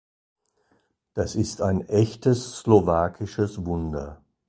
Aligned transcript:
Das 1.13 1.35
ist 1.35 1.61
ein 1.61 1.87
echtes 1.87 2.55
slowakisches 2.57 3.67
Wunder. 3.67 4.23